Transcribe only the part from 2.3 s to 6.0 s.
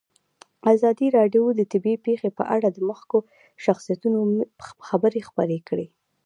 په اړه د مخکښو شخصیتونو خبرې خپرې کړي.